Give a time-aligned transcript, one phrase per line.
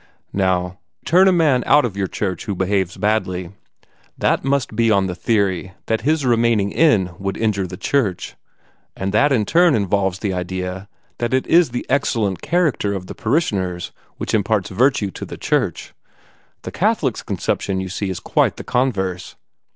[0.33, 0.63] Now,
[1.01, 3.51] you turn a man out of your church who behaves badly:
[4.17, 8.35] that must be on the theory that his remaining in would injure the church,
[8.97, 13.13] and that in turn involves the idea that it is the excellent character of the
[13.13, 15.93] parishioners which imparts virtue to the church.
[16.63, 19.35] The Catholics' conception, you see, is quite the converse.